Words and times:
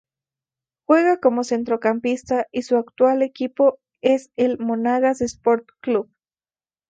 Juega 0.87 1.19
como 1.19 1.43
centrocampista 1.43 2.47
y 2.51 2.63
su 2.63 2.75
actual 2.75 3.21
equipo 3.21 3.77
es 4.01 4.31
el 4.35 4.57
Monagas 4.57 5.21
Sport 5.21 5.67
Club. 5.79 6.11